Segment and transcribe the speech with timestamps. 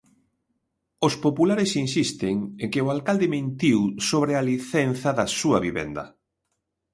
[1.07, 6.05] Os populares insisten en que o alcalde mentiu sobre a licenza da súa vivenda.